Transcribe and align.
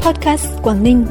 Podcast 0.00 0.46
Quảng 0.62 0.82
Ninh. 0.82 1.06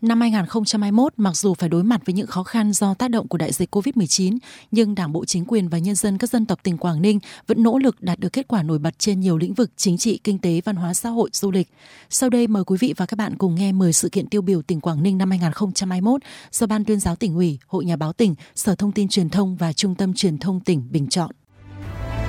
Năm 0.00 0.20
2021, 0.20 1.12
mặc 1.16 1.36
dù 1.36 1.54
phải 1.54 1.68
đối 1.68 1.84
mặt 1.84 2.00
với 2.06 2.12
những 2.12 2.26
khó 2.26 2.42
khăn 2.42 2.72
do 2.72 2.94
tác 2.94 3.10
động 3.10 3.28
của 3.28 3.38
đại 3.38 3.52
dịch 3.52 3.76
COVID-19, 3.76 4.38
nhưng 4.70 4.94
Đảng 4.94 5.12
bộ 5.12 5.24
chính 5.24 5.44
quyền 5.44 5.68
và 5.68 5.78
nhân 5.78 5.94
dân 5.94 6.18
các 6.18 6.30
dân 6.30 6.46
tộc 6.46 6.62
tỉnh 6.62 6.78
Quảng 6.78 7.02
Ninh 7.02 7.18
vẫn 7.46 7.62
nỗ 7.62 7.78
lực 7.78 8.02
đạt 8.02 8.18
được 8.18 8.32
kết 8.32 8.48
quả 8.48 8.62
nổi 8.62 8.78
bật 8.78 8.98
trên 8.98 9.20
nhiều 9.20 9.38
lĩnh 9.38 9.54
vực 9.54 9.70
chính 9.76 9.98
trị, 9.98 10.20
kinh 10.24 10.38
tế, 10.38 10.60
văn 10.64 10.76
hóa 10.76 10.94
xã 10.94 11.08
hội, 11.08 11.30
du 11.32 11.50
lịch. 11.50 11.68
Sau 12.10 12.30
đây 12.30 12.46
mời 12.46 12.64
quý 12.64 12.76
vị 12.80 12.94
và 12.96 13.06
các 13.06 13.16
bạn 13.16 13.36
cùng 13.38 13.54
nghe 13.54 13.72
10 13.72 13.92
sự 13.92 14.08
kiện 14.08 14.26
tiêu 14.26 14.42
biểu 14.42 14.62
tỉnh 14.62 14.80
Quảng 14.80 15.02
Ninh 15.02 15.18
năm 15.18 15.30
2021 15.30 16.20
do 16.52 16.66
Ban 16.66 16.84
tuyên 16.84 17.00
giáo 17.00 17.16
tỉnh 17.16 17.34
ủy, 17.34 17.58
Hội 17.66 17.84
Nhà 17.84 17.96
báo 17.96 18.12
tỉnh, 18.12 18.34
Sở 18.54 18.74
Thông 18.74 18.92
tin 18.92 19.08
Truyền 19.08 19.28
thông 19.28 19.56
và 19.56 19.72
Trung 19.72 19.94
tâm 19.94 20.14
Truyền 20.14 20.38
thông 20.38 20.60
tỉnh 20.60 20.88
bình 20.90 21.08
chọn 21.08 21.30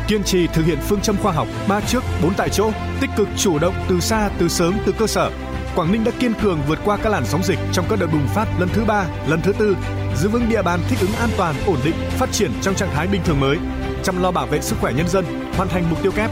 kiên 0.08 0.24
trì 0.24 0.48
thực 0.48 0.66
hiện 0.66 0.80
phương 0.82 1.02
châm 1.02 1.18
khoa 1.18 1.32
học 1.32 1.48
ba 1.68 1.82
trước 1.82 2.04
bốn 2.24 2.34
tại 2.34 2.50
chỗ 2.50 2.72
tích 3.02 3.10
cực 3.18 3.28
chủ 3.38 3.60
động 3.60 3.74
từ 3.90 4.00
xa 4.00 4.30
từ 4.40 4.48
sớm 4.48 4.78
từ 4.86 4.92
cơ 4.92 5.08
sở 5.08 5.32
Quảng 5.76 5.92
Ninh 5.92 6.04
đã 6.04 6.12
kiên 6.20 6.34
cường 6.34 6.60
vượt 6.68 6.80
qua 6.86 6.98
các 6.98 7.10
làn 7.10 7.26
sóng 7.26 7.44
dịch 7.44 7.60
trong 7.72 7.86
các 7.90 8.00
đợt 8.00 8.08
bùng 8.08 8.28
phát 8.28 8.48
lần 8.60 8.70
thứ 8.74 8.86
ba, 8.86 9.06
lần 9.28 9.42
thứ 9.42 9.54
tư, 9.54 9.78
giữ 10.16 10.30
vững 10.30 10.50
địa 10.50 10.62
bàn 10.62 10.80
thích 10.90 11.00
ứng 11.02 11.14
an 11.14 11.30
toàn, 11.38 11.56
ổn 11.68 11.78
định, 11.84 11.96
phát 12.10 12.32
triển 12.32 12.52
trong 12.62 12.76
trạng 12.76 12.90
thái 12.94 13.08
bình 13.08 13.22
thường 13.26 13.40
mới, 13.40 13.58
chăm 14.04 14.24
lo 14.24 14.32
bảo 14.32 14.48
vệ 14.48 14.62
sức 14.62 14.76
khỏe 14.82 14.94
nhân 14.94 15.08
dân, 15.08 15.26
hoàn 15.58 15.70
thành 15.70 15.90
mục 15.90 16.04
tiêu 16.04 16.12
kép. 16.12 16.32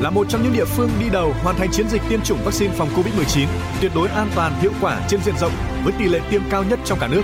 Là 0.00 0.10
một 0.10 0.26
trong 0.28 0.42
những 0.42 0.52
địa 0.52 0.64
phương 0.64 0.90
đi 1.00 1.10
đầu 1.10 1.34
hoàn 1.42 1.56
thành 1.56 1.70
chiến 1.72 1.88
dịch 1.88 2.02
tiêm 2.08 2.20
chủng 2.22 2.44
vaccine 2.44 2.74
phòng 2.74 2.88
Covid-19, 2.96 3.46
tuyệt 3.80 3.92
đối 3.94 4.08
an 4.08 4.30
toàn, 4.34 4.52
hiệu 4.60 4.72
quả 4.80 5.00
trên 5.08 5.20
diện 5.22 5.34
rộng 5.40 5.52
với 5.84 5.92
tỷ 5.98 6.04
lệ 6.04 6.20
tiêm 6.30 6.42
cao 6.50 6.64
nhất 6.64 6.78
trong 6.84 6.98
cả 6.98 7.08
nước. 7.08 7.22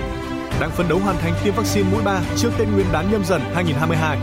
Đang 0.59 0.71
phấn 0.71 0.87
đấu 0.87 0.99
hoàn 0.99 1.17
thành 1.17 1.33
tiêm 1.43 1.53
vaccine 1.53 1.89
mũi 1.91 2.03
3 2.03 2.21
trước 2.37 2.49
Tết 2.57 2.67
Nguyên 2.67 2.85
đán 2.91 3.11
nhâm 3.11 3.25
dần 3.25 3.41
2022 3.53 4.17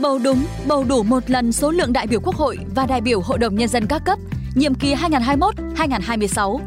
bầu 0.00 0.18
đúng, 0.18 0.44
bầu 0.66 0.84
đủ 0.84 1.02
một 1.02 1.30
lần 1.30 1.52
số 1.52 1.70
lượng 1.70 1.92
đại 1.92 2.06
biểu 2.06 2.20
Quốc 2.20 2.34
hội 2.34 2.58
và 2.74 2.86
đại 2.86 3.00
biểu 3.00 3.20
Hội 3.20 3.38
đồng 3.38 3.54
Nhân 3.54 3.68
dân 3.68 3.86
các 3.86 4.02
cấp, 4.04 4.18
nhiệm 4.54 4.74
kỳ 4.74 4.94
2021-2026. 4.94 6.58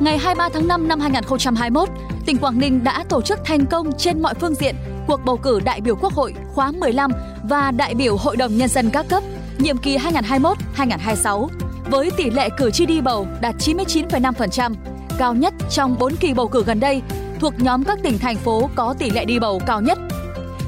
Ngày 0.00 0.18
23 0.18 0.48
tháng 0.54 0.68
5 0.68 0.88
năm 0.88 1.00
2021, 1.00 1.88
tỉnh 2.26 2.38
Quảng 2.38 2.58
Ninh 2.58 2.84
đã 2.84 3.04
tổ 3.08 3.22
chức 3.22 3.38
thành 3.44 3.66
công 3.66 3.92
trên 3.98 4.22
mọi 4.22 4.34
phương 4.34 4.54
diện 4.54 4.74
cuộc 5.06 5.20
bầu 5.24 5.36
cử 5.36 5.60
đại 5.64 5.80
biểu 5.80 5.96
Quốc 5.96 6.12
hội 6.12 6.34
khóa 6.54 6.72
15 6.72 7.10
và 7.42 7.70
đại 7.70 7.94
biểu 7.94 8.16
Hội 8.16 8.36
đồng 8.36 8.56
Nhân 8.56 8.68
dân 8.68 8.90
các 8.90 9.06
cấp, 9.08 9.22
nhiệm 9.58 9.78
kỳ 9.78 9.98
2021-2026, 9.98 11.48
với 11.90 12.10
tỷ 12.16 12.30
lệ 12.30 12.48
cử 12.58 12.70
tri 12.70 12.86
đi 12.86 13.00
bầu 13.00 13.26
đạt 13.40 13.54
99,5%, 13.58 14.74
cao 15.18 15.34
nhất 15.34 15.54
trong 15.70 15.98
4 15.98 16.16
kỳ 16.16 16.34
bầu 16.34 16.48
cử 16.48 16.64
gần 16.66 16.80
đây, 16.80 17.02
thuộc 17.40 17.54
nhóm 17.58 17.84
các 17.84 17.98
tỉnh 18.02 18.18
thành 18.18 18.36
phố 18.36 18.70
có 18.74 18.94
tỷ 18.98 19.10
lệ 19.10 19.24
đi 19.24 19.38
bầu 19.38 19.60
cao 19.66 19.80
nhất. 19.80 19.98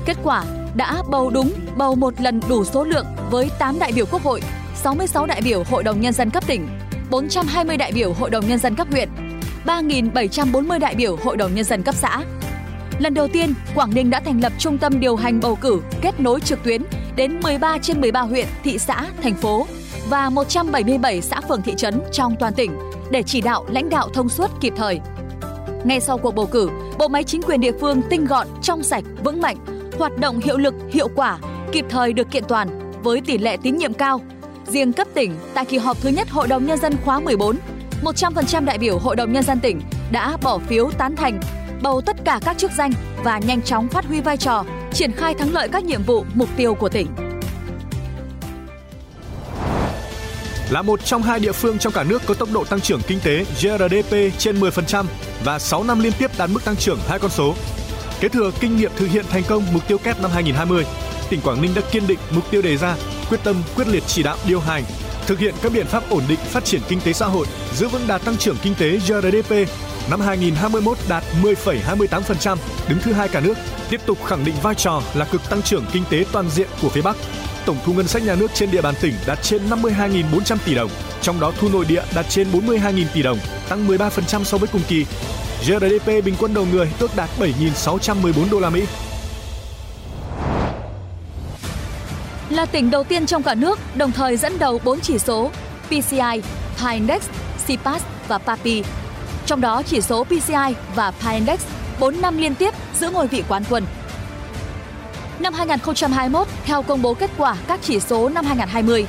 Kết 0.06 0.16
quả 0.22 0.44
đã 0.74 1.02
bầu 1.10 1.30
đúng 1.30 1.52
bầu 1.76 1.94
một 1.94 2.20
lần 2.20 2.40
đủ 2.48 2.64
số 2.64 2.84
lượng 2.84 3.06
với 3.30 3.50
8 3.58 3.78
đại 3.78 3.92
biểu 3.92 4.06
Quốc 4.06 4.22
hội, 4.22 4.42
66 4.74 5.26
đại 5.26 5.40
biểu 5.44 5.62
Hội 5.70 5.82
đồng 5.82 6.00
Nhân 6.00 6.12
dân 6.12 6.30
cấp 6.30 6.46
tỉnh, 6.46 6.68
420 7.10 7.76
đại 7.76 7.92
biểu 7.92 8.12
Hội 8.12 8.30
đồng 8.30 8.48
Nhân 8.48 8.58
dân 8.58 8.74
cấp 8.74 8.86
huyện, 8.90 9.08
3.740 9.64 10.78
đại 10.78 10.94
biểu 10.94 11.16
Hội 11.16 11.36
đồng 11.36 11.54
Nhân 11.54 11.64
dân 11.64 11.82
cấp 11.82 11.94
xã. 11.94 12.22
Lần 12.98 13.14
đầu 13.14 13.28
tiên, 13.28 13.54
Quảng 13.74 13.94
Ninh 13.94 14.10
đã 14.10 14.20
thành 14.20 14.40
lập 14.40 14.52
trung 14.58 14.78
tâm 14.78 15.00
điều 15.00 15.16
hành 15.16 15.40
bầu 15.40 15.56
cử 15.60 15.82
kết 16.00 16.20
nối 16.20 16.40
trực 16.40 16.62
tuyến 16.62 16.82
đến 17.16 17.40
13 17.40 17.78
trên 17.78 18.00
13 18.00 18.20
huyện, 18.20 18.46
thị 18.64 18.78
xã, 18.78 19.06
thành 19.22 19.34
phố 19.34 19.66
và 20.08 20.30
177 20.30 21.20
xã 21.20 21.40
phường 21.40 21.62
thị 21.62 21.74
trấn 21.76 22.00
trong 22.12 22.36
toàn 22.40 22.54
tỉnh 22.54 22.78
để 23.10 23.22
chỉ 23.22 23.40
đạo 23.40 23.64
lãnh 23.68 23.88
đạo 23.88 24.08
thông 24.14 24.28
suốt 24.28 24.50
kịp 24.60 24.72
thời. 24.76 25.00
Ngay 25.84 26.00
sau 26.00 26.18
cuộc 26.18 26.34
bầu 26.34 26.46
cử, 26.46 26.70
bộ 26.98 27.08
máy 27.08 27.24
chính 27.24 27.42
quyền 27.42 27.60
địa 27.60 27.72
phương 27.80 28.02
tinh 28.10 28.24
gọn, 28.24 28.46
trong 28.62 28.82
sạch, 28.82 29.04
vững 29.24 29.40
mạnh, 29.40 29.56
hoạt 30.00 30.18
động 30.18 30.40
hiệu 30.40 30.58
lực, 30.58 30.74
hiệu 30.90 31.08
quả, 31.14 31.38
kịp 31.72 31.84
thời 31.88 32.12
được 32.12 32.30
kiện 32.30 32.44
toàn 32.48 32.92
với 33.02 33.20
tỷ 33.20 33.38
lệ 33.38 33.56
tín 33.62 33.76
nhiệm 33.76 33.94
cao. 33.94 34.20
Riêng 34.66 34.92
cấp 34.92 35.08
tỉnh, 35.14 35.34
tại 35.54 35.64
kỳ 35.64 35.78
họp 35.78 35.96
thứ 36.00 36.08
nhất 36.08 36.30
Hội 36.30 36.48
đồng 36.48 36.66
Nhân 36.66 36.78
dân 36.78 36.96
khóa 37.04 37.20
14, 37.20 37.56
100% 38.02 38.64
đại 38.64 38.78
biểu 38.78 38.98
Hội 38.98 39.16
đồng 39.16 39.32
Nhân 39.32 39.42
dân 39.42 39.60
tỉnh 39.60 39.80
đã 40.12 40.36
bỏ 40.42 40.58
phiếu 40.58 40.90
tán 40.98 41.16
thành, 41.16 41.40
bầu 41.82 42.00
tất 42.00 42.16
cả 42.24 42.40
các 42.44 42.58
chức 42.58 42.70
danh 42.72 42.92
và 43.24 43.38
nhanh 43.38 43.62
chóng 43.62 43.88
phát 43.88 44.04
huy 44.04 44.20
vai 44.20 44.36
trò, 44.36 44.64
triển 44.92 45.12
khai 45.12 45.34
thắng 45.34 45.52
lợi 45.52 45.68
các 45.68 45.84
nhiệm 45.84 46.02
vụ, 46.02 46.24
mục 46.34 46.48
tiêu 46.56 46.74
của 46.74 46.88
tỉnh. 46.88 47.06
Là 50.70 50.82
một 50.82 51.04
trong 51.04 51.22
hai 51.22 51.40
địa 51.40 51.52
phương 51.52 51.78
trong 51.78 51.92
cả 51.92 52.04
nước 52.04 52.22
có 52.26 52.34
tốc 52.34 52.48
độ 52.52 52.64
tăng 52.64 52.80
trưởng 52.80 53.00
kinh 53.06 53.20
tế 53.24 53.44
GRDP 53.44 54.16
trên 54.38 54.60
10% 54.60 55.04
và 55.44 55.58
6 55.58 55.84
năm 55.84 56.00
liên 56.00 56.12
tiếp 56.18 56.30
đạt 56.38 56.50
mức 56.50 56.64
tăng 56.64 56.76
trưởng 56.76 56.98
hai 57.08 57.18
con 57.18 57.30
số 57.30 57.54
Kế 58.20 58.28
thừa 58.28 58.50
kinh 58.60 58.76
nghiệm 58.76 58.92
thực 58.96 59.06
hiện 59.06 59.24
thành 59.30 59.42
công 59.48 59.72
mục 59.72 59.88
tiêu 59.88 59.98
kép 59.98 60.20
năm 60.20 60.30
2020, 60.30 60.84
tỉnh 61.30 61.40
Quảng 61.40 61.62
Ninh 61.62 61.74
đã 61.74 61.82
kiên 61.92 62.06
định 62.06 62.18
mục 62.30 62.50
tiêu 62.50 62.62
đề 62.62 62.76
ra, 62.76 62.96
quyết 63.28 63.38
tâm 63.44 63.62
quyết 63.76 63.88
liệt 63.88 64.02
chỉ 64.06 64.22
đạo 64.22 64.36
điều 64.48 64.60
hành, 64.60 64.84
thực 65.26 65.38
hiện 65.38 65.54
các 65.62 65.72
biện 65.72 65.86
pháp 65.86 66.10
ổn 66.10 66.22
định 66.28 66.38
phát 66.38 66.64
triển 66.64 66.80
kinh 66.88 67.00
tế 67.00 67.12
xã 67.12 67.26
hội, 67.26 67.46
giữ 67.74 67.88
vững 67.88 68.06
đà 68.06 68.18
tăng 68.18 68.36
trưởng 68.36 68.56
kinh 68.62 68.74
tế 68.74 68.90
GRDP 68.90 69.52
năm 70.10 70.20
2021 70.20 70.98
đạt 71.08 71.24
10,28%, 71.42 72.56
đứng 72.88 72.98
thứ 73.02 73.12
hai 73.12 73.28
cả 73.28 73.40
nước, 73.40 73.54
tiếp 73.90 74.00
tục 74.06 74.18
khẳng 74.26 74.44
định 74.44 74.54
vai 74.62 74.74
trò 74.74 75.02
là 75.14 75.24
cực 75.24 75.50
tăng 75.50 75.62
trưởng 75.62 75.84
kinh 75.92 76.04
tế 76.10 76.24
toàn 76.32 76.50
diện 76.50 76.68
của 76.82 76.88
phía 76.88 77.02
Bắc. 77.02 77.16
Tổng 77.66 77.76
thu 77.84 77.92
ngân 77.92 78.08
sách 78.08 78.22
nhà 78.22 78.34
nước 78.34 78.50
trên 78.54 78.70
địa 78.70 78.82
bàn 78.82 78.94
tỉnh 79.00 79.14
đạt 79.26 79.38
trên 79.42 79.70
52.400 79.70 80.56
tỷ 80.66 80.74
đồng, 80.74 80.90
trong 81.22 81.40
đó 81.40 81.52
thu 81.58 81.68
nội 81.68 81.84
địa 81.88 82.02
đạt 82.14 82.26
trên 82.28 82.50
42.000 82.52 83.04
tỷ 83.14 83.22
đồng, 83.22 83.38
tăng 83.68 83.88
13% 83.88 84.44
so 84.44 84.58
với 84.58 84.68
cùng 84.72 84.82
kỳ, 84.88 85.06
GDP 85.60 86.24
bình 86.24 86.34
quân 86.38 86.54
đầu 86.54 86.66
người 86.72 86.90
ước 86.98 87.16
đạt 87.16 87.30
7.614 87.38 88.50
đô 88.50 88.60
la 88.60 88.70
Mỹ. 88.70 88.84
Là 92.50 92.66
tỉnh 92.66 92.90
đầu 92.90 93.04
tiên 93.04 93.26
trong 93.26 93.42
cả 93.42 93.54
nước 93.54 93.78
đồng 93.94 94.12
thời 94.12 94.36
dẫn 94.36 94.58
đầu 94.58 94.80
4 94.84 95.00
chỉ 95.00 95.18
số 95.18 95.50
PCI, 95.86 96.42
Pi 96.78 96.92
Index, 96.92 97.22
CPAS 97.66 98.02
và 98.28 98.38
PAPI. 98.38 98.82
Trong 99.46 99.60
đó 99.60 99.82
chỉ 99.82 100.00
số 100.00 100.24
PCI 100.24 100.74
và 100.94 101.10
Pi 101.10 101.34
Index 101.34 101.60
4 102.00 102.20
năm 102.20 102.38
liên 102.38 102.54
tiếp 102.54 102.74
giữ 103.00 103.10
ngôi 103.10 103.26
vị 103.26 103.42
quán 103.48 103.62
quân. 103.70 103.84
Năm 105.38 105.54
2021, 105.54 106.48
theo 106.64 106.82
công 106.82 107.02
bố 107.02 107.14
kết 107.14 107.30
quả 107.36 107.56
các 107.66 107.80
chỉ 107.82 108.00
số 108.00 108.28
năm 108.28 108.44
2020, 108.44 109.06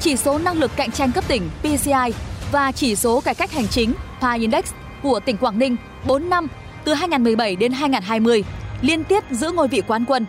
chỉ 0.00 0.16
số 0.16 0.38
năng 0.38 0.58
lực 0.58 0.70
cạnh 0.76 0.90
tranh 0.90 1.12
cấp 1.12 1.24
tỉnh 1.28 1.50
PCI 1.62 2.12
và 2.52 2.72
chỉ 2.72 2.96
số 2.96 3.20
cải 3.20 3.34
cách 3.34 3.52
hành 3.52 3.68
chính 3.68 3.94
Pi 4.20 4.38
Index 4.40 4.64
của 5.02 5.20
tỉnh 5.20 5.36
Quảng 5.36 5.58
Ninh 5.58 5.76
4 6.06 6.30
năm 6.30 6.46
từ 6.84 6.94
2017 6.94 7.56
đến 7.56 7.72
2020 7.72 8.44
liên 8.82 9.04
tiếp 9.04 9.24
giữ 9.30 9.50
ngôi 9.50 9.68
vị 9.68 9.82
quán 9.86 10.04
quân. 10.04 10.26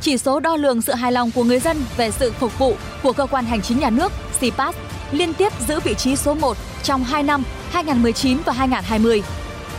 Chỉ 0.00 0.18
số 0.18 0.40
đo 0.40 0.56
lường 0.56 0.82
sự 0.82 0.92
hài 0.92 1.12
lòng 1.12 1.30
của 1.34 1.44
người 1.44 1.60
dân 1.60 1.76
về 1.96 2.10
sự 2.10 2.32
phục 2.32 2.58
vụ 2.58 2.74
của 3.02 3.12
cơ 3.12 3.26
quan 3.26 3.44
hành 3.44 3.62
chính 3.62 3.78
nhà 3.78 3.90
nước 3.90 4.12
CPAS 4.40 4.76
liên 5.12 5.34
tiếp 5.34 5.52
giữ 5.68 5.80
vị 5.80 5.94
trí 5.94 6.16
số 6.16 6.34
1 6.34 6.56
trong 6.82 7.04
2 7.04 7.22
năm 7.22 7.42
2019 7.70 8.38
và 8.44 8.52
2020. 8.52 9.22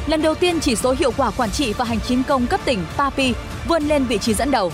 Lần 0.07 0.21
đầu 0.21 0.35
tiên 0.35 0.59
chỉ 0.59 0.75
số 0.75 0.95
hiệu 0.99 1.11
quả 1.17 1.31
quản 1.31 1.51
trị 1.51 1.73
và 1.73 1.85
hành 1.85 1.99
chính 2.07 2.23
công 2.23 2.47
cấp 2.47 2.59
tỉnh 2.65 2.79
PAPI 2.97 3.33
vươn 3.67 3.83
lên 3.83 4.05
vị 4.05 4.17
trí 4.17 4.33
dẫn 4.33 4.51
đầu. 4.51 4.71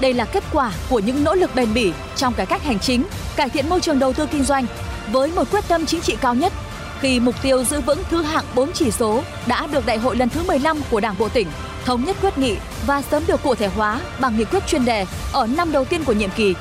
Đây 0.00 0.14
là 0.14 0.24
kết 0.24 0.44
quả 0.52 0.72
của 0.90 0.98
những 0.98 1.24
nỗ 1.24 1.34
lực 1.34 1.54
bền 1.54 1.74
bỉ 1.74 1.92
trong 2.16 2.34
cải 2.34 2.46
cách 2.46 2.62
hành 2.62 2.78
chính, 2.78 3.04
cải 3.36 3.48
thiện 3.48 3.68
môi 3.68 3.80
trường 3.80 3.98
đầu 3.98 4.12
tư 4.12 4.26
kinh 4.26 4.44
doanh 4.44 4.66
với 5.12 5.32
một 5.36 5.50
quyết 5.50 5.64
tâm 5.68 5.86
chính 5.86 6.00
trị 6.00 6.16
cao 6.20 6.34
nhất 6.34 6.52
khi 7.00 7.20
mục 7.20 7.34
tiêu 7.42 7.64
giữ 7.64 7.80
vững 7.80 8.02
thứ 8.10 8.22
hạng 8.22 8.44
4 8.54 8.72
chỉ 8.72 8.90
số 8.90 9.22
đã 9.46 9.66
được 9.66 9.86
Đại 9.86 9.98
hội 9.98 10.16
lần 10.16 10.28
thứ 10.28 10.42
15 10.42 10.80
của 10.90 11.00
Đảng 11.00 11.14
bộ 11.18 11.28
tỉnh 11.28 11.48
thống 11.84 12.04
nhất 12.04 12.16
quyết 12.20 12.38
nghị 12.38 12.56
và 12.86 13.02
sớm 13.02 13.22
được 13.26 13.42
cụ 13.42 13.54
thể 13.54 13.66
hóa 13.66 14.00
bằng 14.20 14.36
nghị 14.36 14.44
quyết 14.44 14.66
chuyên 14.66 14.84
đề 14.84 15.06
ở 15.32 15.46
năm 15.46 15.72
đầu 15.72 15.84
tiên 15.84 16.04
của 16.04 16.12
nhiệm 16.12 16.30
kỳ. 16.30 16.54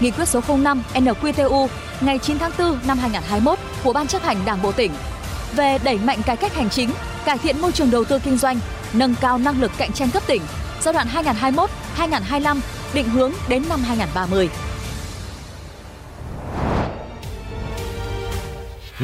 Nghị 0.00 0.10
quyết 0.10 0.28
số 0.28 0.40
05 0.56 0.82
NQTU 0.94 1.68
ngày 2.00 2.18
9 2.18 2.38
tháng 2.38 2.52
4 2.58 2.78
năm 2.86 2.98
2021 2.98 3.58
của 3.84 3.92
Ban 3.92 4.06
chấp 4.06 4.22
hành 4.22 4.36
Đảng 4.44 4.62
bộ 4.62 4.72
tỉnh 4.72 4.92
về 5.56 5.78
đẩy 5.84 5.98
mạnh 5.98 6.22
cải 6.26 6.36
cách 6.36 6.54
hành 6.54 6.70
chính, 6.70 6.90
cải 7.24 7.38
thiện 7.38 7.60
môi 7.60 7.72
trường 7.72 7.90
đầu 7.90 8.04
tư 8.04 8.18
kinh 8.18 8.38
doanh, 8.38 8.58
nâng 8.92 9.14
cao 9.20 9.38
năng 9.38 9.60
lực 9.60 9.72
cạnh 9.78 9.92
tranh 9.92 10.10
cấp 10.10 10.22
tỉnh 10.26 10.42
giai 10.82 10.94
đoạn 10.94 11.06
2021-2025 11.96 12.60
định 12.94 13.08
hướng 13.08 13.32
đến 13.48 13.62
năm 13.68 13.80
2030. 13.82 14.48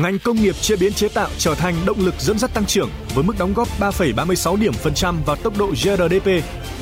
Ngành 0.03 0.19
công 0.19 0.37
nghiệp 0.37 0.55
chế 0.61 0.77
biến 0.77 0.93
chế 0.93 1.09
tạo 1.09 1.29
trở 1.39 1.55
thành 1.55 1.75
động 1.87 1.99
lực 2.01 2.15
dẫn 2.19 2.39
dắt 2.39 2.55
tăng 2.55 2.67
trưởng 2.67 2.91
với 3.15 3.25
mức 3.25 3.35
đóng 3.39 3.55
góp 3.55 3.81
3,36 3.81 4.57
điểm 4.57 4.73
phần 4.73 4.95
trăm 4.95 5.23
vào 5.27 5.37
tốc 5.37 5.59
độ 5.59 5.67
GRDP. 5.67 6.27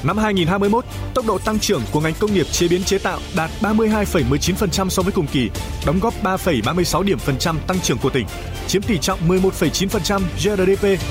Năm 0.02 0.18
2021, 0.18 0.84
tốc 1.14 1.26
độ 1.26 1.38
tăng 1.38 1.58
trưởng 1.58 1.82
của 1.92 2.00
ngành 2.00 2.14
công 2.20 2.34
nghiệp 2.34 2.46
chế 2.52 2.68
biến 2.68 2.84
chế 2.84 2.98
tạo 2.98 3.18
đạt 3.36 3.50
32,19% 3.60 4.88
so 4.88 5.02
với 5.02 5.12
cùng 5.12 5.26
kỳ, 5.26 5.50
đóng 5.86 5.98
góp 6.00 6.14
3,36 6.22 7.02
điểm 7.02 7.18
phần 7.18 7.38
trăm 7.38 7.58
tăng 7.66 7.80
trưởng 7.80 7.98
của 7.98 8.10
tỉnh, 8.10 8.26
chiếm 8.66 8.82
tỷ 8.82 8.98
trọng 8.98 9.28
11,9% 9.28 10.20
GRDP. 10.44 11.02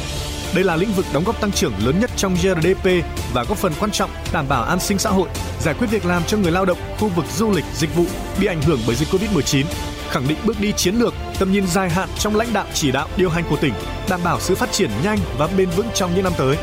Đây 0.56 0.64
là 0.64 0.76
lĩnh 0.76 0.94
vực 0.94 1.06
đóng 1.14 1.24
góp 1.24 1.42
tăng 1.42 1.52
trưởng 1.52 1.74
lớn 1.86 2.00
nhất 2.00 2.12
trong 2.18 2.36
GRDP 2.36 2.90
và 3.34 3.44
góp 3.44 3.58
phần 3.58 3.74
quan 3.80 3.92
trọng 3.92 4.10
đảm 4.34 4.46
bảo 4.50 4.64
an 4.64 4.80
sinh 4.80 5.00
xã 5.00 5.10
hội, 5.10 5.30
giải 5.60 5.74
quyết 5.74 5.88
việc 5.92 6.06
làm 6.06 6.24
cho 6.28 6.38
người 6.38 6.52
lao 6.52 6.66
động 6.66 6.78
khu 7.00 7.08
vực 7.08 7.26
du 7.36 7.52
lịch, 7.52 7.66
dịch 7.74 7.96
vụ 7.96 8.06
bị 8.40 8.48
ảnh 8.48 8.62
hưởng 8.62 8.80
bởi 8.88 8.96
dịch 8.96 9.08
Covid-19 9.10 9.66
khẳng 10.16 10.28
định 10.28 10.38
bước 10.46 10.60
đi 10.60 10.72
chiến 10.72 10.96
lược, 10.96 11.14
tầm 11.40 11.52
nhìn 11.52 11.68
dài 11.68 11.90
hạn 11.90 12.10
trong 12.20 12.36
lãnh 12.36 12.54
đạo 12.54 12.66
chỉ 12.74 12.92
đạo 12.92 13.08
điều 13.18 13.30
hành 13.30 13.44
của 13.50 13.58
tỉnh, 13.58 13.74
đảm 14.10 14.20
bảo 14.24 14.40
sự 14.40 14.56
phát 14.56 14.72
triển 14.72 14.90
nhanh 15.04 15.18
và 15.38 15.48
bền 15.58 15.70
vững 15.70 15.88
trong 15.94 16.12
những 16.16 16.24
năm 16.24 16.34
tới. 16.38 16.58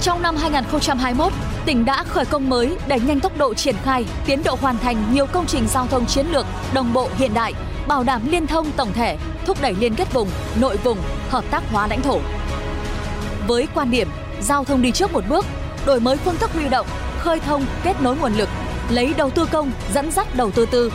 Trong 0.00 0.22
năm 0.22 0.36
2021, 0.36 1.32
tỉnh 1.66 1.84
đã 1.84 2.04
khởi 2.04 2.24
công 2.24 2.48
mới 2.48 2.76
đẩy 2.88 3.00
nhanh 3.00 3.20
tốc 3.20 3.38
độ 3.38 3.54
triển 3.54 3.74
khai, 3.84 4.04
tiến 4.26 4.42
độ 4.44 4.56
hoàn 4.60 4.78
thành 4.78 5.14
nhiều 5.14 5.26
công 5.26 5.46
trình 5.46 5.66
giao 5.68 5.86
thông 5.86 6.06
chiến 6.06 6.26
lược, 6.26 6.46
đồng 6.74 6.92
bộ 6.92 7.08
hiện 7.16 7.34
đại, 7.34 7.52
bảo 7.86 8.02
đảm 8.04 8.22
liên 8.30 8.46
thông 8.46 8.72
tổng 8.72 8.92
thể, 8.92 9.18
thúc 9.46 9.58
đẩy 9.62 9.74
liên 9.74 9.94
kết 9.94 10.12
vùng, 10.12 10.28
nội 10.60 10.76
vùng, 10.76 10.98
hợp 11.28 11.44
tác 11.50 11.62
hóa 11.72 11.86
lãnh 11.86 12.02
thổ. 12.02 12.18
Với 13.46 13.68
quan 13.74 13.90
điểm 13.90 14.08
giao 14.40 14.64
thông 14.64 14.82
đi 14.82 14.92
trước 14.92 15.12
một 15.12 15.24
bước, 15.28 15.46
đổi 15.86 16.00
mới 16.00 16.16
phương 16.16 16.36
thức 16.36 16.50
huy 16.52 16.68
động, 16.68 16.86
khơi 17.18 17.40
thông, 17.40 17.66
kết 17.84 18.02
nối 18.02 18.16
nguồn 18.16 18.32
lực, 18.32 18.48
lấy 18.92 19.14
đầu 19.16 19.30
tư 19.30 19.46
công 19.52 19.70
dẫn 19.94 20.10
dắt 20.10 20.36
đầu 20.36 20.50
tư 20.50 20.66
tư. 20.70 20.92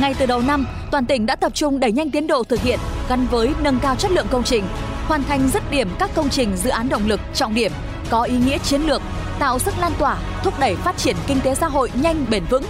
Ngay 0.00 0.14
từ 0.18 0.26
đầu 0.26 0.42
năm, 0.42 0.66
toàn 0.90 1.06
tỉnh 1.06 1.26
đã 1.26 1.36
tập 1.36 1.52
trung 1.54 1.80
đẩy 1.80 1.92
nhanh 1.92 2.10
tiến 2.10 2.26
độ 2.26 2.42
thực 2.42 2.62
hiện 2.62 2.78
gắn 3.08 3.26
với 3.30 3.50
nâng 3.62 3.78
cao 3.82 3.96
chất 3.96 4.10
lượng 4.10 4.26
công 4.30 4.42
trình, 4.44 4.64
hoàn 5.06 5.24
thành 5.24 5.48
dứt 5.48 5.70
điểm 5.70 5.88
các 5.98 6.10
công 6.14 6.28
trình 6.28 6.56
dự 6.56 6.70
án 6.70 6.88
động 6.88 7.08
lực 7.08 7.20
trọng 7.34 7.54
điểm 7.54 7.72
có 8.10 8.22
ý 8.22 8.36
nghĩa 8.36 8.58
chiến 8.58 8.82
lược, 8.82 9.02
tạo 9.38 9.58
sức 9.58 9.74
lan 9.80 9.92
tỏa, 9.98 10.16
thúc 10.42 10.60
đẩy 10.60 10.76
phát 10.76 10.96
triển 10.96 11.16
kinh 11.26 11.40
tế 11.40 11.54
xã 11.54 11.66
hội 11.68 11.90
nhanh 12.02 12.24
bền 12.30 12.44
vững. 12.44 12.64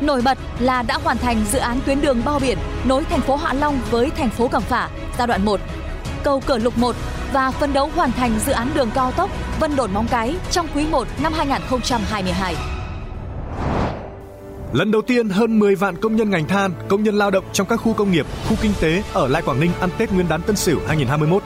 Nổi 0.00 0.22
bật 0.22 0.38
là 0.58 0.82
đã 0.82 0.98
hoàn 1.04 1.18
thành 1.18 1.44
dự 1.52 1.58
án 1.58 1.80
tuyến 1.86 2.00
đường 2.00 2.22
bao 2.24 2.38
biển 2.38 2.58
nối 2.84 3.04
thành 3.04 3.20
phố 3.20 3.36
Hạ 3.36 3.52
Long 3.52 3.80
với 3.90 4.10
thành 4.10 4.30
phố 4.30 4.48
Cẩm 4.48 4.62
Phả 4.62 4.88
giai 5.18 5.26
đoạn 5.26 5.44
1, 5.44 5.60
cầu 6.24 6.42
Cửa 6.46 6.58
Lục 6.58 6.78
1 6.78 6.96
và 7.32 7.50
phân 7.50 7.72
đấu 7.72 7.90
hoàn 7.94 8.12
thành 8.12 8.40
dự 8.46 8.52
án 8.52 8.70
đường 8.74 8.90
cao 8.94 9.12
tốc 9.12 9.30
Vân 9.60 9.76
Đồn 9.76 9.94
Móng 9.94 10.06
Cái 10.10 10.34
trong 10.50 10.66
quý 10.74 10.86
1 10.90 11.08
năm 11.22 11.32
2022. 11.32 12.77
Lần 14.72 14.90
đầu 14.90 15.02
tiên 15.02 15.28
hơn 15.28 15.58
10 15.58 15.74
vạn 15.74 15.96
công 15.96 16.16
nhân 16.16 16.30
ngành 16.30 16.48
than, 16.48 16.72
công 16.88 17.02
nhân 17.02 17.14
lao 17.14 17.30
động 17.30 17.44
trong 17.52 17.66
các 17.66 17.76
khu 17.76 17.92
công 17.92 18.10
nghiệp, 18.10 18.26
khu 18.48 18.56
kinh 18.62 18.72
tế 18.80 19.02
ở 19.12 19.28
lại 19.28 19.42
Quảng 19.42 19.60
Ninh 19.60 19.70
ăn 19.80 19.90
Tết 19.98 20.12
Nguyên 20.12 20.28
đán 20.28 20.42
Tân 20.42 20.56
Sửu 20.56 20.78
2021, 20.86 21.42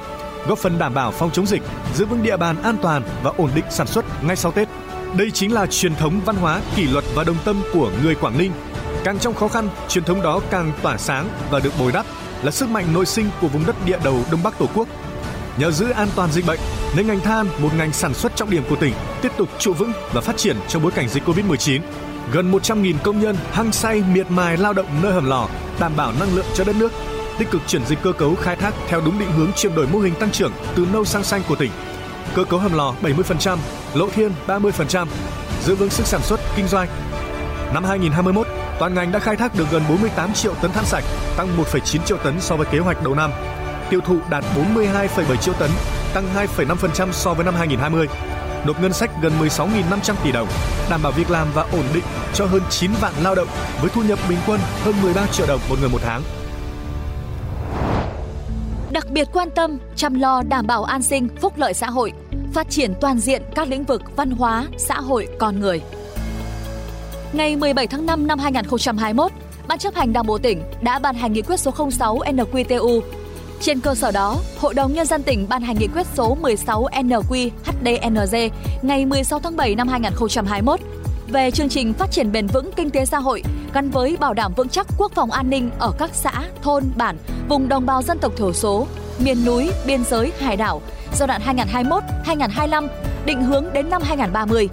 góp 0.47 0.59
phần 0.59 0.79
đảm 0.79 0.95
bảo 0.95 1.11
phòng 1.11 1.31
chống 1.31 1.47
dịch, 1.47 1.63
giữ 1.95 2.05
vững 2.05 2.23
địa 2.23 2.37
bàn 2.37 2.63
an 2.63 2.77
toàn 2.83 3.03
và 3.23 3.33
ổn 3.37 3.51
định 3.55 3.65
sản 3.71 3.87
xuất 3.87 4.05
ngay 4.25 4.37
sau 4.37 4.53
Tết. 4.53 4.69
Đây 5.19 5.31
chính 5.31 5.53
là 5.53 5.67
truyền 5.67 5.95
thống 5.95 6.21
văn 6.25 6.37
hóa, 6.37 6.61
kỷ 6.77 6.87
luật 6.87 7.05
và 7.15 7.25
đồng 7.25 7.37
tâm 7.45 7.63
của 7.73 7.91
người 8.03 8.15
Quảng 8.15 8.39
Ninh. 8.39 8.53
Càng 9.05 9.19
trong 9.19 9.35
khó 9.35 9.49
khăn, 9.49 9.69
truyền 9.89 10.05
thống 10.05 10.23
đó 10.23 10.41
càng 10.51 10.73
tỏa 10.83 10.99
sáng 10.99 11.29
và 11.51 11.61
được 11.61 11.73
bồi 11.79 11.93
đắp 11.93 12.07
là 12.43 12.51
sức 12.51 12.69
mạnh 12.69 12.87
nội 12.95 13.07
sinh 13.07 13.27
của 13.41 13.49
vùng 13.49 13.67
đất 13.67 13.77
địa 13.87 13.99
đầu 14.05 14.19
Đông 14.31 14.43
Bắc 14.43 14.59
Tổ 14.59 14.67
quốc. 14.75 14.89
Nhờ 15.59 15.71
giữ 15.71 15.91
an 15.91 16.09
toàn 16.17 16.33
dịch 16.33 16.47
bệnh, 16.47 16.61
nên 16.97 17.07
ngành 17.07 17.21
than, 17.21 17.47
một 17.59 17.71
ngành 17.79 17.93
sản 17.93 18.15
xuất 18.15 18.37
trọng 18.37 18.51
điểm 18.51 18.63
của 18.71 18.77
tỉnh, 18.77 18.95
tiếp 19.23 19.33
tục 19.37 19.49
trụ 19.59 19.73
vững 19.73 19.93
và 20.13 20.21
phát 20.21 20.37
triển 20.37 20.57
trong 20.69 20.83
bối 20.83 20.93
cảnh 20.93 21.09
dịch 21.09 21.23
Covid-19 21.25 21.81
gần 22.33 22.53
100.000 22.53 22.95
công 23.03 23.21
nhân 23.21 23.37
hăng 23.53 23.73
say 23.73 24.03
miệt 24.13 24.31
mài 24.31 24.57
lao 24.57 24.73
động 24.73 24.87
nơi 25.03 25.13
hầm 25.13 25.27
lò, 25.27 25.49
đảm 25.81 25.93
bảo 25.97 26.13
năng 26.21 26.35
lượng 26.35 26.47
cho 26.55 26.65
đất 26.65 26.77
nước, 26.77 26.93
tích 27.39 27.51
cực 27.51 27.63
chuyển 27.67 27.85
dịch 27.87 27.99
cơ 28.03 28.13
cấu 28.13 28.35
khai 28.35 28.57
thác 28.57 28.75
theo 28.89 29.01
đúng 29.05 29.19
định 29.19 29.33
hướng 29.33 29.53
chuyển 29.57 29.75
đổi 29.75 29.87
mô 29.87 29.99
hình 29.99 30.15
tăng 30.15 30.31
trưởng 30.31 30.53
từ 30.77 30.87
nâu 30.93 31.05
sang 31.05 31.25
xanh 31.25 31.43
của 31.49 31.57
tỉnh. 31.57 31.71
Cơ 32.35 32.45
cấu 32.45 32.61
hầm 32.61 32.75
lò 32.75 32.95
70%, 33.03 33.59
lỗ 33.95 34.09
thiên 34.11 34.33
30%, 34.47 35.07
giữ 35.65 35.75
vững 35.75 35.91
sức 35.91 36.07
sản 36.07 36.23
xuất 36.23 36.41
kinh 36.57 36.69
doanh. 36.69 36.89
Năm 37.75 37.85
2021, 37.85 38.47
toàn 38.79 38.95
ngành 38.95 39.13
đã 39.13 39.19
khai 39.19 39.37
thác 39.37 39.55
được 39.55 39.67
gần 39.71 39.83
48 39.89 40.33
triệu 40.33 40.55
tấn 40.55 40.73
than 40.73 40.85
sạch, 40.85 41.05
tăng 41.37 41.49
1,9 41.57 41.99
triệu 42.05 42.17
tấn 42.17 42.41
so 42.41 42.57
với 42.57 42.67
kế 42.67 42.79
hoạch 42.79 43.03
đầu 43.03 43.15
năm. 43.15 43.31
Tiêu 43.91 44.01
thụ 44.01 44.19
đạt 44.31 44.45
42,7 44.75 45.37
triệu 45.37 45.55
tấn, 45.55 45.71
tăng 46.15 46.25
2,5% 46.57 47.13
so 47.13 47.35
với 47.35 47.45
năm 47.45 47.55
2020 47.55 48.07
nộp 48.67 48.83
ngân 48.83 48.93
sách 48.93 49.11
gần 49.23 49.33
16.500 49.41 50.15
tỷ 50.25 50.33
đồng, 50.33 50.49
đảm 50.91 51.03
bảo 51.03 51.13
việc 51.13 51.31
làm 51.31 51.49
và 51.55 51.63
ổn 51.63 51.85
định 51.95 52.05
cho 52.35 52.47
hơn 52.47 52.63
9 52.71 52.91
vạn 53.01 53.13
lao 53.23 53.35
động 53.35 53.49
với 53.81 53.91
thu 53.91 54.03
nhập 54.03 54.19
bình 54.29 54.39
quân 54.47 54.61
hơn 54.83 54.95
13 55.03 55.27
triệu 55.27 55.47
đồng 55.47 55.61
một 55.69 55.77
người 55.81 55.89
một 55.89 56.01
tháng. 56.05 56.23
Đặc 58.91 59.11
biệt 59.11 59.29
quan 59.33 59.51
tâm 59.51 59.79
chăm 59.97 60.15
lo 60.15 60.43
đảm 60.43 60.67
bảo 60.67 60.85
an 60.85 61.03
sinh, 61.03 61.29
phúc 61.41 61.53
lợi 61.57 61.75
xã 61.75 61.91
hội, 61.91 62.13
phát 62.53 62.71
triển 62.71 62.95
toàn 63.01 63.19
diện 63.19 63.43
các 63.55 63.69
lĩnh 63.69 63.85
vực 63.85 64.03
văn 64.17 64.31
hóa, 64.31 64.65
xã 64.79 65.01
hội, 65.01 65.29
con 65.39 65.61
người. 65.61 65.81
Ngày 67.33 67.57
17 67.57 67.87
tháng 67.87 68.07
5 68.07 68.27
năm 68.27 68.39
2021, 68.39 69.33
Ban 69.69 69.79
chấp 69.79 69.95
hành 69.95 70.13
Đảng 70.13 70.27
bộ 70.27 70.39
tỉnh 70.39 70.63
đã 70.83 70.99
ban 70.99 71.15
hành 71.15 71.33
nghị 71.33 71.43
quyết 71.43 71.61
số 71.61 71.91
06 71.91 72.19
NQTU 72.19 73.01
trên 73.63 73.81
cơ 73.81 73.95
sở 73.95 74.11
đó, 74.11 74.39
Hội 74.59 74.75
đồng 74.75 74.93
Nhân 74.93 75.07
dân 75.07 75.23
tỉnh 75.23 75.49
ban 75.49 75.63
hành 75.63 75.77
nghị 75.79 75.87
quyết 75.87 76.07
số 76.15 76.35
16 76.35 76.87
NQHDNZ 76.93 78.51
ngày 78.83 79.07
16 79.07 79.41
tháng 79.41 79.57
7 79.57 79.75
năm 79.75 79.89
2021 79.89 80.81
về 81.29 81.51
chương 81.51 81.69
trình 81.69 81.93
phát 81.93 82.11
triển 82.11 82.33
bền 82.33 82.47
vững 82.47 82.71
kinh 82.77 82.91
tế 82.91 83.05
xã 83.05 83.19
hội 83.19 83.43
gắn 83.75 83.91
với 83.91 84.17
bảo 84.21 84.35
đảm 84.35 84.53
vững 84.57 84.69
chắc 84.69 84.87
quốc 84.99 85.13
phòng 85.15 85.31
an 85.31 85.51
ninh 85.51 85.71
ở 85.79 85.93
các 85.99 86.11
xã, 86.15 86.33
thôn, 86.63 86.85
bản, 86.97 87.17
vùng 87.49 87.69
đồng 87.69 87.87
bào 87.87 88.03
dân 88.03 88.19
tộc 88.19 88.33
thiểu 88.37 88.53
số, 88.53 88.87
miền 89.19 89.45
núi, 89.45 89.71
biên 89.87 90.05
giới, 90.05 90.33
hải 90.39 90.57
đảo 90.57 90.83
giai 91.15 91.27
đoạn 91.27 91.41
2021-2025 92.25 92.89
định 93.25 93.43
hướng 93.43 93.65
đến 93.73 93.91
năm 93.91 94.03
2030. 94.05 94.69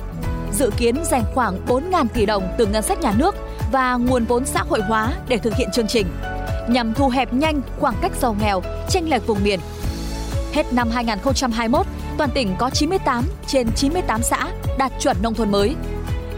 Dự 0.54 0.72
kiến 0.78 0.96
dành 1.06 1.24
khoảng 1.34 1.66
4.000 1.68 2.06
tỷ 2.14 2.26
đồng 2.26 2.44
từ 2.58 2.66
ngân 2.66 2.84
sách 2.84 3.00
nhà 3.00 3.14
nước 3.18 3.36
và 3.72 3.96
nguồn 3.96 4.26
vốn 4.26 4.46
xã 4.46 4.64
hội 4.70 4.82
hóa 4.82 5.14
để 5.28 5.38
thực 5.38 5.56
hiện 5.56 5.70
chương 5.72 5.88
trình 5.88 6.08
nhằm 6.70 6.94
thu 6.94 7.10
hẹp 7.10 7.34
nhanh 7.34 7.62
khoảng 7.80 7.96
cách 8.02 8.12
giàu 8.22 8.36
nghèo, 8.40 8.62
chênh 8.90 9.10
lệch 9.10 9.28
vùng 9.28 9.44
miền. 9.44 9.60
Hết 10.54 10.74
năm 10.74 10.90
2021, 10.92 11.86
toàn 12.18 12.30
tỉnh 12.34 12.56
có 12.60 12.70
98 12.70 13.26
trên 13.48 13.72
98 13.76 14.24
xã 14.24 14.48
đạt 14.78 14.92
chuẩn 15.00 15.18
nông 15.22 15.34
thôn 15.34 15.52
mới, 15.52 15.76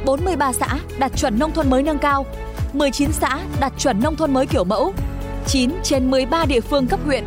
43 0.05 0.53
xã 0.53 0.79
đạt 0.97 1.11
chuẩn 1.17 1.39
nông 1.39 1.51
thôn 1.51 1.69
mới 1.69 1.83
nâng 1.83 1.99
cao, 1.99 2.25
19 2.73 3.11
xã 3.11 3.39
đạt 3.59 3.73
chuẩn 3.77 3.99
nông 3.99 4.15
thôn 4.15 4.33
mới 4.33 4.45
kiểu 4.45 4.63
mẫu, 4.63 4.93
9 5.47 5.71
trên 5.83 6.11
13 6.11 6.45
địa 6.45 6.61
phương 6.61 6.87
cấp 6.87 6.99
huyện, 7.05 7.23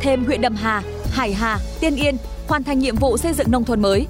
thêm 0.00 0.24
huyện 0.24 0.40
Đầm 0.40 0.56
Hà, 0.56 0.82
Hải 1.12 1.34
Hà, 1.34 1.58
Tiên 1.80 1.96
Yên 1.96 2.16
hoàn 2.48 2.64
thành 2.64 2.78
nhiệm 2.78 2.96
vụ 2.96 3.16
xây 3.16 3.32
dựng 3.32 3.50
nông 3.50 3.64
thôn 3.64 3.82
mới. 3.82 4.06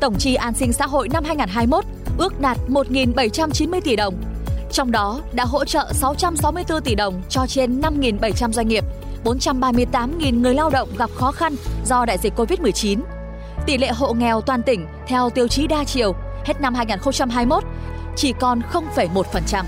Tổng 0.00 0.14
chi 0.18 0.34
an 0.34 0.54
sinh 0.54 0.72
xã 0.72 0.86
hội 0.86 1.08
năm 1.08 1.24
2021 1.24 1.84
ước 2.18 2.40
đạt 2.40 2.58
1.790 2.68 3.80
tỷ 3.80 3.96
đồng, 3.96 4.14
trong 4.72 4.90
đó 4.90 5.20
đã 5.32 5.44
hỗ 5.44 5.64
trợ 5.64 5.92
664 5.92 6.82
tỷ 6.82 6.94
đồng 6.94 7.22
cho 7.28 7.46
trên 7.46 7.80
5.700 7.80 8.52
doanh 8.52 8.68
nghiệp, 8.68 8.84
438.000 9.24 10.40
người 10.40 10.54
lao 10.54 10.70
động 10.70 10.88
gặp 10.98 11.10
khó 11.14 11.32
khăn 11.32 11.54
do 11.86 12.04
đại 12.04 12.18
dịch 12.18 12.32
Covid-19. 12.36 13.00
Tỷ 13.66 13.78
lệ 13.78 13.88
hộ 13.88 14.12
nghèo 14.12 14.40
toàn 14.40 14.62
tỉnh 14.62 14.86
theo 15.06 15.30
tiêu 15.30 15.48
chí 15.48 15.66
đa 15.66 15.84
chiều 15.84 16.12
hết 16.44 16.60
năm 16.60 16.74
2021 16.74 17.64
chỉ 18.16 18.32
còn 18.40 18.60
0,1%. 18.72 19.64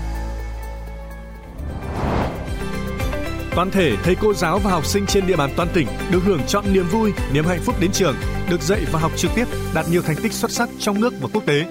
Toàn 3.55 3.71
thể 3.71 3.95
thầy 4.03 4.15
cô 4.15 4.33
giáo 4.33 4.59
và 4.59 4.71
học 4.71 4.85
sinh 4.85 5.05
trên 5.05 5.27
địa 5.27 5.35
bàn 5.35 5.49
toàn 5.55 5.67
tỉnh 5.73 5.87
được 6.11 6.19
hưởng 6.25 6.41
chọn 6.47 6.65
niềm 6.73 6.85
vui, 6.91 7.13
niềm 7.33 7.45
hạnh 7.45 7.59
phúc 7.65 7.75
đến 7.79 7.91
trường, 7.91 8.15
được 8.49 8.61
dạy 8.61 8.85
và 8.91 8.99
học 8.99 9.11
trực 9.17 9.31
tiếp, 9.35 9.45
đạt 9.73 9.85
nhiều 9.89 10.01
thành 10.01 10.15
tích 10.23 10.33
xuất 10.33 10.51
sắc 10.51 10.69
trong 10.79 11.01
nước 11.01 11.13
và 11.21 11.27
quốc 11.33 11.45
tế. 11.45 11.65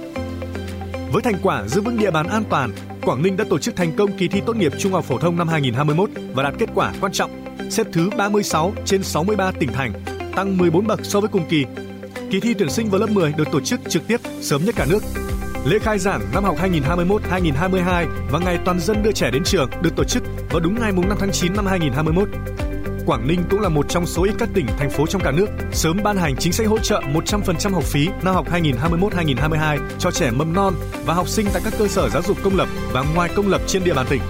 Với 1.13 1.23
thành 1.23 1.37
quả 1.43 1.63
giữ 1.67 1.81
vững 1.81 1.99
địa 1.99 2.11
bàn 2.11 2.29
an 2.29 2.45
toàn, 2.51 2.73
Quảng 3.05 3.23
Ninh 3.23 3.37
đã 3.37 3.45
tổ 3.51 3.59
chức 3.59 3.77
thành 3.77 3.97
công 3.97 4.19
kỳ 4.19 4.29
thi 4.29 4.41
tốt 4.47 4.57
nghiệp 4.57 4.73
trung 4.79 4.93
học 4.93 5.05
phổ 5.05 5.19
thông 5.19 5.37
năm 5.37 5.49
2021 5.49 6.11
và 6.35 6.43
đạt 6.43 6.55
kết 6.59 6.69
quả 6.75 6.93
quan 7.01 7.13
trọng, 7.13 7.31
xếp 7.71 7.87
thứ 7.93 8.11
36 8.17 8.73
trên 8.85 9.03
63 9.03 9.53
tỉnh 9.61 9.73
thành, 9.73 9.93
tăng 10.37 10.59
14 10.59 10.87
bậc 10.87 11.01
so 11.03 11.21
với 11.21 11.29
cùng 11.29 11.45
kỳ. 11.49 11.65
Kỳ 12.31 12.41
thi 12.41 12.55
tuyển 12.55 12.71
sinh 12.71 12.91
vào 12.91 13.01
lớp 13.01 13.11
10 13.11 13.33
được 13.33 13.49
tổ 13.53 13.61
chức 13.61 13.81
trực 13.89 14.07
tiếp 14.07 14.21
sớm 14.41 14.65
nhất 14.65 14.75
cả 14.79 14.87
nước. 14.91 15.03
Lễ 15.67 15.79
khai 15.79 15.99
giảng 15.99 16.21
năm 16.35 16.45
học 16.45 16.57
2021-2022 16.59 18.07
và 18.31 18.39
ngày 18.39 18.59
toàn 18.65 18.81
dân 18.81 19.03
đưa 19.03 19.13
trẻ 19.13 19.31
đến 19.31 19.43
trường 19.45 19.71
được 19.83 19.97
tổ 19.97 20.05
chức 20.05 20.23
vào 20.51 20.61
đúng 20.61 20.81
ngày 20.81 20.93
5 20.93 21.17
tháng 21.21 21.33
9 21.33 21.53
năm 21.55 21.67
2021. 21.67 22.29
Quảng 23.07 23.27
Ninh 23.27 23.45
cũng 23.51 23.61
là 23.61 23.69
một 23.69 23.89
trong 23.89 24.07
số 24.07 24.25
ít 24.25 24.35
các 24.39 24.49
tỉnh, 24.55 24.67
thành 24.79 24.91
phố 24.91 25.07
trong 25.07 25.23
cả 25.23 25.31
nước 25.31 25.47
sớm 25.73 25.97
ban 26.05 26.17
hành 26.17 26.37
chính 26.37 26.53
sách 26.53 26.67
hỗ 26.67 26.79
trợ 26.79 27.01
100% 27.01 27.75
học 27.75 27.85
phí 27.85 28.09
năm 28.23 28.35
học 28.35 28.47
2021-2022 28.51 29.79
cho 29.99 30.11
trẻ 30.11 30.31
mầm 30.31 30.53
non 30.53 30.75
và 31.05 31.15
học 31.15 31.29
sinh 31.29 31.47
tại 31.53 31.63
các 31.65 31.73
cơ 31.79 31.89
sở 31.89 32.09
giáo 32.09 32.23
dục 32.23 32.37
công 32.43 32.57
lập 32.57 32.69
và 32.93 33.05
ngoài 33.15 33.31
công 33.37 33.49
lập 33.49 33.61
trên 33.67 33.85
địa 33.85 33.95
bàn 33.95 34.07
tỉnh. 34.11 34.23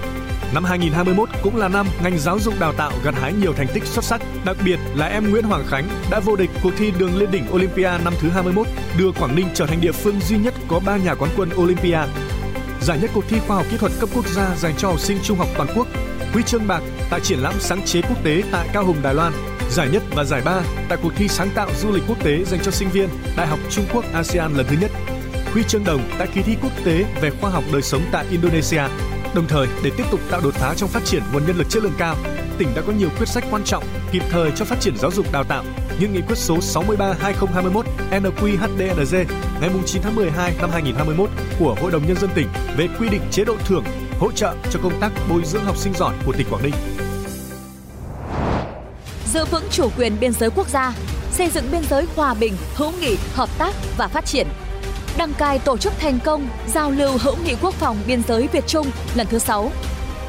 Năm 0.54 0.64
2021 0.64 1.28
cũng 1.42 1.56
là 1.56 1.68
năm 1.68 1.86
ngành 2.02 2.18
giáo 2.18 2.38
dục 2.38 2.54
đào 2.60 2.72
tạo 2.72 2.92
gặt 3.04 3.14
hái 3.14 3.32
nhiều 3.32 3.52
thành 3.52 3.66
tích 3.74 3.84
xuất 3.84 4.04
sắc, 4.04 4.20
đặc 4.44 4.56
biệt 4.64 4.78
là 4.94 5.06
em 5.06 5.30
Nguyễn 5.30 5.44
Hoàng 5.44 5.64
Khánh 5.68 5.88
đã 6.10 6.20
vô 6.20 6.36
địch 6.36 6.50
cuộc 6.62 6.72
thi 6.78 6.92
đường 6.98 7.16
lên 7.16 7.30
đỉnh 7.30 7.44
Olympia 7.52 7.90
năm 8.04 8.14
thứ 8.20 8.28
21, 8.28 8.66
đưa 8.98 9.12
Quảng 9.12 9.36
Ninh 9.36 9.46
trở 9.54 9.66
thành 9.66 9.80
địa 9.80 9.92
phương 9.92 10.20
duy 10.20 10.36
nhất 10.36 10.54
có 10.68 10.80
3 10.86 10.96
nhà 10.96 11.14
quán 11.14 11.30
quân 11.36 11.50
Olympia. 11.56 11.98
Giải 12.82 12.98
nhất 12.98 13.10
cuộc 13.14 13.24
thi 13.28 13.36
khoa 13.46 13.56
học 13.56 13.66
kỹ 13.70 13.76
thuật 13.76 13.92
cấp 14.00 14.08
quốc 14.14 14.26
gia 14.28 14.56
dành 14.56 14.74
cho 14.78 14.88
học 14.88 15.00
sinh 15.00 15.18
trung 15.22 15.38
học 15.38 15.48
toàn 15.56 15.68
quốc. 15.76 15.86
Huy 16.32 16.42
chương 16.42 16.66
bạc 16.66 16.82
tại 17.10 17.20
triển 17.20 17.38
lãm 17.38 17.54
sáng 17.60 17.82
chế 17.84 18.00
quốc 18.02 18.24
tế 18.24 18.42
tại 18.52 18.68
Cao 18.72 18.84
Hùng, 18.84 18.96
Đài 19.02 19.14
Loan, 19.14 19.32
giải 19.70 19.88
nhất 19.92 20.02
và 20.14 20.24
giải 20.24 20.42
ba 20.44 20.62
tại 20.88 20.98
cuộc 21.02 21.12
thi 21.16 21.28
sáng 21.28 21.50
tạo 21.54 21.68
du 21.80 21.92
lịch 21.92 22.02
quốc 22.08 22.24
tế 22.24 22.44
dành 22.44 22.60
cho 22.62 22.70
sinh 22.70 22.90
viên 22.90 23.08
Đại 23.36 23.46
học 23.46 23.58
Trung 23.70 23.84
Quốc 23.92 24.04
ASEAN 24.12 24.54
lần 24.54 24.66
thứ 24.68 24.76
nhất, 24.80 24.90
huy 25.52 25.62
chương 25.62 25.84
đồng 25.84 26.10
tại 26.18 26.28
kỳ 26.34 26.42
thi 26.42 26.56
quốc 26.62 26.72
tế 26.84 27.04
về 27.20 27.30
khoa 27.30 27.50
học 27.50 27.64
đời 27.72 27.82
sống 27.82 28.02
tại 28.12 28.26
Indonesia. 28.30 28.82
Đồng 29.34 29.48
thời, 29.48 29.66
để 29.84 29.90
tiếp 29.96 30.04
tục 30.10 30.20
tạo 30.30 30.40
đột 30.40 30.54
phá 30.54 30.74
trong 30.76 30.88
phát 30.88 31.04
triển 31.04 31.22
nguồn 31.32 31.46
nhân 31.46 31.56
lực 31.56 31.70
chất 31.70 31.82
lượng 31.82 31.94
cao, 31.98 32.16
tỉnh 32.58 32.68
đã 32.74 32.82
có 32.86 32.92
nhiều 32.92 33.08
quyết 33.18 33.28
sách 33.28 33.44
quan 33.50 33.64
trọng 33.64 33.84
kịp 34.12 34.22
thời 34.30 34.50
cho 34.56 34.64
phát 34.64 34.80
triển 34.80 34.96
giáo 34.96 35.10
dục 35.10 35.32
đào 35.32 35.44
tạo 35.44 35.64
như 36.00 36.08
nghị 36.08 36.20
quyết 36.20 36.38
số 36.38 36.58
63/2021 36.58 37.82
NQHDNG 38.10 39.24
ngày 39.60 39.70
9 39.86 40.02
tháng 40.02 40.14
12 40.14 40.54
năm 40.60 40.70
2021 40.72 41.30
của 41.58 41.76
Hội 41.80 41.90
đồng 41.92 42.06
nhân 42.06 42.16
dân 42.16 42.30
tỉnh 42.34 42.48
về 42.76 42.88
quy 43.00 43.08
định 43.08 43.22
chế 43.30 43.44
độ 43.44 43.56
thưởng 43.64 43.84
hỗ 44.18 44.32
trợ 44.32 44.54
cho 44.70 44.80
công 44.82 45.00
tác 45.00 45.12
bồi 45.28 45.42
dưỡng 45.44 45.64
học 45.64 45.76
sinh 45.76 45.94
giỏi 45.94 46.14
của 46.26 46.32
tỉnh 46.32 46.46
Quảng 46.50 46.62
Ninh. 46.62 46.74
Giữ 49.32 49.44
vững 49.44 49.64
chủ 49.70 49.88
quyền 49.98 50.20
biên 50.20 50.32
giới 50.32 50.50
quốc 50.50 50.68
gia, 50.68 50.94
xây 51.32 51.48
dựng 51.48 51.64
biên 51.72 51.82
giới 51.90 52.06
hòa 52.16 52.34
bình, 52.34 52.52
hữu 52.74 52.92
nghị, 53.00 53.16
hợp 53.34 53.48
tác 53.58 53.74
và 53.96 54.08
phát 54.08 54.26
triển. 54.26 54.46
đăng 55.16 55.34
cai 55.34 55.58
tổ 55.58 55.76
chức 55.76 55.92
thành 55.98 56.18
công 56.24 56.48
giao 56.74 56.90
lưu 56.90 57.18
hữu 57.20 57.36
nghị 57.44 57.54
quốc 57.62 57.74
phòng 57.74 57.96
biên 58.06 58.22
giới 58.28 58.48
Việt 58.52 58.66
Trung 58.66 58.86
lần 59.14 59.26
thứ 59.26 59.38
6, 59.38 59.70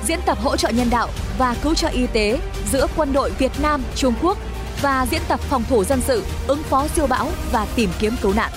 diễn 0.07 0.19
tập 0.25 0.37
hỗ 0.41 0.57
trợ 0.57 0.69
nhân 0.69 0.89
đạo 0.89 1.09
và 1.37 1.55
cứu 1.63 1.75
trợ 1.75 1.87
y 1.87 2.07
tế 2.07 2.39
giữa 2.71 2.87
quân 2.95 3.13
đội 3.13 3.31
Việt 3.31 3.51
Nam, 3.61 3.83
Trung 3.95 4.13
Quốc 4.21 4.37
và 4.81 5.07
diễn 5.11 5.21
tập 5.27 5.39
phòng 5.39 5.63
thủ 5.69 5.83
dân 5.83 6.01
sự, 6.01 6.23
ứng 6.47 6.63
phó 6.63 6.87
siêu 6.87 7.07
bão 7.07 7.29
và 7.51 7.67
tìm 7.75 7.89
kiếm 7.99 8.13
cứu 8.21 8.33
nạn. 8.33 8.51